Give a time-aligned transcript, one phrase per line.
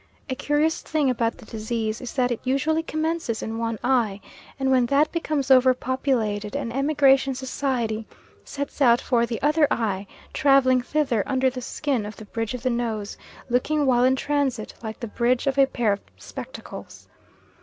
[0.31, 4.19] A curious thing about the disease is that it usually commences in one eye,
[4.59, 8.07] and when that becomes over populated an emigration society
[8.43, 12.63] sets out for the other eye, travelling thither under the skin of the bridge of
[12.63, 13.15] the nose,
[13.47, 17.07] looking while in transit like the bridge of a pair of spectacles.